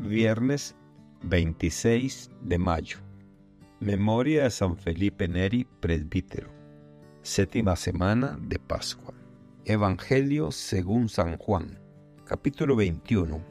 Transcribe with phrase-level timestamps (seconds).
[0.00, 0.76] Viernes
[1.22, 2.98] 26 de mayo.
[3.80, 6.50] Memoria de San Felipe Neri, presbítero.
[7.22, 9.12] Séptima semana de Pascua.
[9.64, 11.80] Evangelio según San Juan,
[12.24, 13.44] capítulo 21,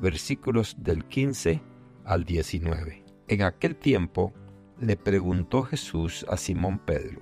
[0.00, 1.62] versículos del 15
[2.04, 3.04] al 19.
[3.28, 4.32] En aquel tiempo
[4.80, 7.20] le preguntó Jesús a Simón Pedro,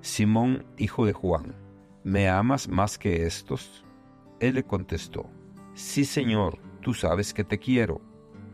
[0.00, 1.54] Simón, hijo de Juan,
[2.04, 3.84] ¿me amas más que estos?
[4.40, 5.30] Él le contestó,
[5.74, 8.00] Sí, Señor, tú sabes que te quiero.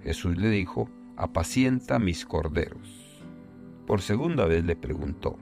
[0.02, 3.24] Jesús le dijo, apacienta mis corderos.
[3.86, 5.36] Por segunda vez le preguntó,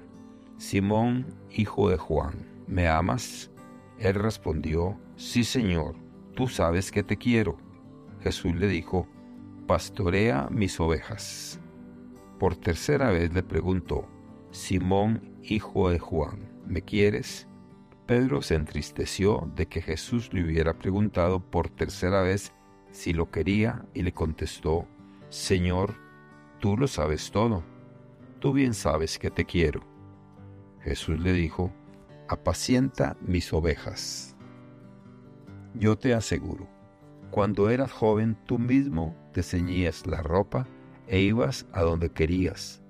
[0.57, 3.51] Simón, hijo de Juan, ¿me amas?
[3.99, 5.97] Él respondió, sí, Señor,
[6.35, 7.59] tú sabes que te quiero.
[8.21, 9.07] Jesús le dijo,
[9.67, 11.61] pastorea mis ovejas.
[12.39, 14.09] Por tercera vez le preguntó,
[14.51, 17.49] Simón, hijo de Juan, ¿me quieres?
[18.07, 22.53] Pedro se entristeció de que Jesús le hubiera preguntado por tercera vez
[22.97, 24.87] si lo quería y le contestó,
[25.29, 25.95] Señor,
[26.61, 27.63] tú lo sabes todo,
[28.41, 29.83] tú bien sabes que te quiero.
[30.81, 31.71] Jesús le dijo,
[32.27, 34.35] apacienta mis ovejas.
[35.75, 36.67] Yo te aseguro,
[37.31, 40.67] cuando eras joven tú mismo te ceñías la ropa
[41.07, 42.83] e ibas a donde querías,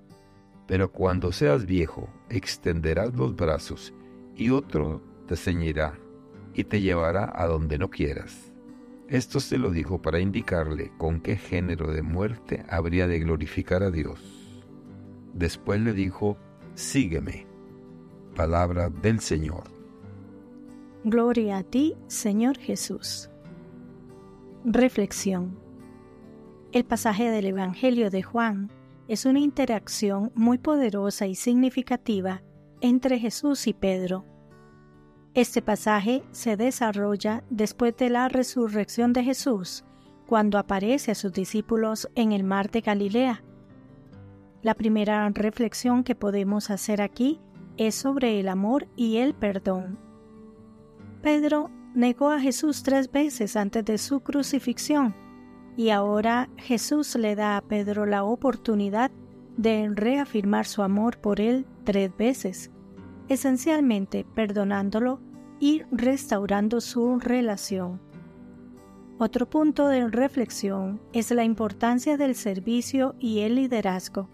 [0.69, 3.93] pero cuando seas viejo extenderás los brazos
[4.37, 5.99] y otro te ceñirá
[6.55, 8.56] y te llevará a donde no quieras.
[9.09, 13.93] Esto se lo dijo para indicarle con qué género de muerte habría de glorificar a
[13.93, 14.21] Dios.
[15.33, 16.37] Después le dijo,
[16.75, 17.47] sígueme.
[18.35, 19.65] Palabra del Señor.
[21.05, 23.31] Gloria a ti, Señor Jesús.
[24.65, 25.57] Reflexión.
[26.73, 28.73] El pasaje del Evangelio de Juan
[29.07, 32.43] es una interacción muy poderosa y significativa
[32.81, 34.25] entre Jesús y Pedro.
[35.37, 39.85] Este pasaje se desarrolla después de la resurrección de Jesús,
[40.27, 43.45] cuando aparece a sus discípulos en el mar de Galilea.
[44.63, 47.39] La primera reflexión que podemos hacer aquí
[47.77, 49.99] es sobre el amor y el perdón.
[51.21, 55.15] Pedro negó a Jesús tres veces antes de su crucifixión
[55.77, 59.11] y ahora Jesús le da a Pedro la oportunidad
[59.59, 62.71] de reafirmar su amor por él tres veces,
[63.29, 65.26] esencialmente perdonándolo
[65.61, 68.01] y restaurando su relación.
[69.19, 74.29] Otro punto de reflexión es la importancia del servicio y el liderazgo.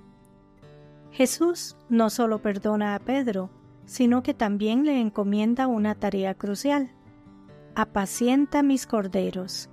[1.13, 3.51] Jesús no solo perdona a Pedro,
[3.85, 6.91] sino que también le encomienda una tarea crucial.
[7.75, 9.69] Apacienta mis corderos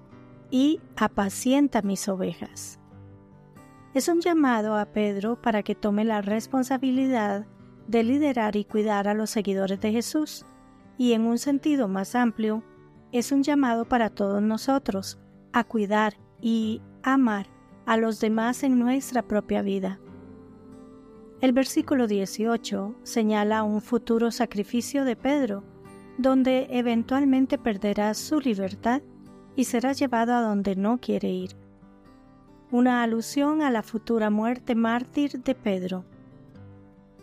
[0.51, 2.79] y apacienta mis ovejas.
[3.93, 7.47] Es un llamado a Pedro para que tome la responsabilidad
[7.87, 10.45] de liderar y cuidar a los seguidores de Jesús,
[10.99, 12.61] y en un sentido más amplio,
[13.13, 15.17] es un llamado para todos nosotros
[15.53, 17.47] a cuidar y amar
[17.85, 19.97] a los demás en nuestra propia vida.
[21.39, 25.63] El versículo 18 señala un futuro sacrificio de Pedro,
[26.17, 29.01] donde eventualmente perderá su libertad
[29.55, 31.55] y será llevado a donde no quiere ir.
[32.71, 36.03] Una alusión a la futura muerte mártir de Pedro.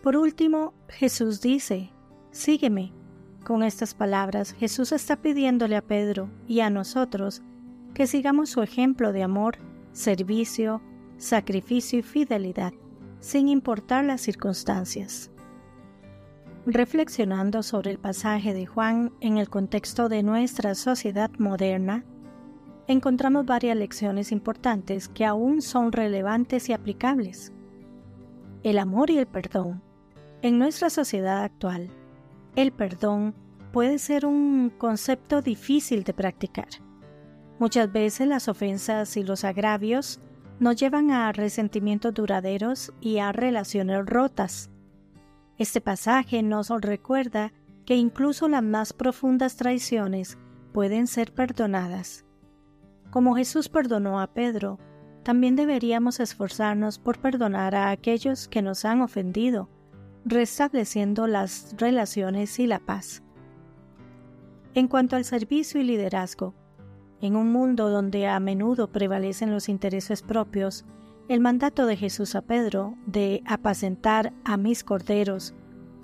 [0.03, 1.91] Por último, Jesús dice,
[2.31, 2.95] Sígueme.
[3.46, 7.42] Con estas palabras, Jesús está pidiéndole a Pedro y a nosotros
[7.94, 9.58] que sigamos su ejemplo de amor,
[9.92, 10.82] servicio,
[11.16, 12.72] sacrificio y fidelidad,
[13.20, 15.30] sin importar las circunstancias.
[16.66, 22.04] Reflexionando sobre el pasaje de Juan en el contexto de nuestra sociedad moderna,
[22.88, 27.52] encontramos varias lecciones importantes que aún son relevantes y aplicables.
[28.64, 29.82] El amor y el perdón.
[30.42, 31.90] En nuestra sociedad actual,
[32.56, 33.34] el perdón
[33.72, 36.69] puede ser un concepto difícil de practicar.
[37.59, 40.21] Muchas veces las ofensas y los agravios
[40.59, 44.71] nos llevan a resentimientos duraderos y a relaciones rotas.
[45.59, 47.53] Este pasaje nos recuerda
[47.84, 50.38] que incluso las más profundas traiciones
[50.73, 52.25] pueden ser perdonadas.
[53.11, 54.78] Como Jesús perdonó a Pedro,
[55.23, 59.69] también deberíamos esforzarnos por perdonar a aquellos que nos han ofendido,
[60.26, 63.23] restableciendo las relaciones y la paz.
[64.75, 66.55] En cuanto al servicio y liderazgo,
[67.23, 70.84] en un mundo donde a menudo prevalecen los intereses propios,
[71.28, 75.55] el mandato de Jesús a Pedro de apacentar a mis corderos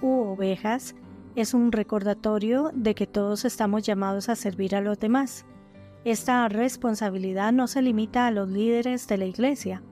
[0.01, 0.95] u ovejas
[1.37, 5.45] es un recordatorio de que todos estamos llamados a servir a los demás
[6.05, 9.83] esta responsabilidad no se limita a los líderes de la Iglesia,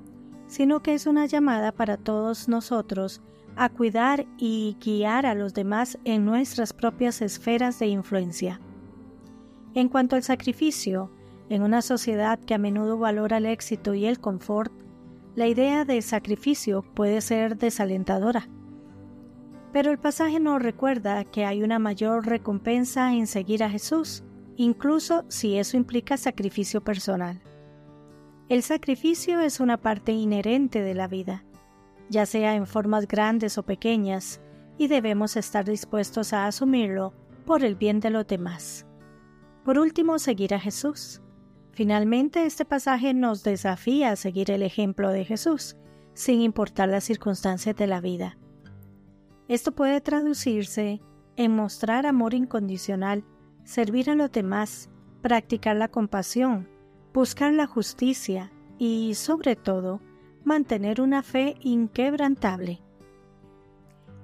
[0.49, 3.23] sino que es una llamada para todos nosotros
[3.57, 8.61] a cuidar y guiar a los demás en nuestras propias esferas de influencia.
[9.75, 11.11] En cuanto al sacrificio,
[11.51, 14.73] En una sociedad que a menudo valora el éxito y el confort,
[15.35, 18.49] la idea de sacrificio puede ser desalentadora.
[19.73, 24.23] Pero el pasaje nos recuerda que hay una mayor recompensa en seguir a Jesús,
[24.57, 27.41] incluso si eso implica sacrificio personal.
[28.49, 31.45] El sacrificio es una parte inherente de la vida,
[32.11, 34.43] ya sea en formas grandes o pequeñas,
[34.77, 37.15] y debemos estar dispuestos a asumirlo
[37.47, 38.85] por el bien de los demás.
[39.65, 41.23] Por último, seguir a Jesús.
[41.73, 45.77] Finalmente, este pasaje nos desafía a seguir el ejemplo de Jesús,
[46.13, 48.37] sin importar las circunstancias de la vida.
[49.49, 51.01] Esto puede traducirse
[51.37, 53.25] en mostrar amor incondicional,
[53.65, 54.91] servir a los demás,
[55.23, 56.69] practicar la compasión,
[57.13, 60.01] buscar la justicia y, sobre todo,
[60.45, 62.81] mantener una fe inquebrantable.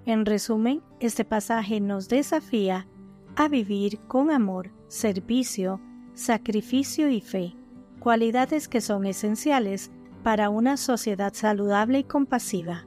[0.04, 2.86] En resumen, este pasaje nos desafía
[3.34, 5.80] a vivir con amor, servicio,
[6.14, 7.54] sacrificio y fe,
[7.98, 9.90] cualidades que son esenciales
[10.22, 12.86] para una sociedad saludable y compasiva.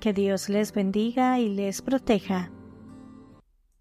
[0.00, 2.50] Que Dios les bendiga y les proteja.